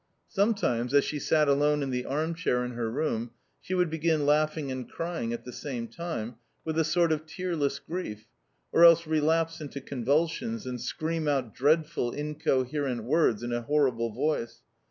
[0.29, 4.25] Sometimes, as she sat alone in the arm chair in her room, she would begin
[4.25, 8.25] laughing and crying at the same time, with a sort of tearless grief,
[8.71, 14.61] or else relapse into convulsions, and scream out dreadful, incoherent words in a horrible voice.